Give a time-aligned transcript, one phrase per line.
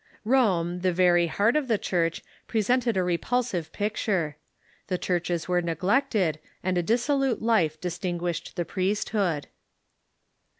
[0.25, 4.33] Rome, the very heart of the Church, presented a repulsive ])icture.
[4.87, 9.45] The churches were neglected, and a dis solute life distinguished the priesthood.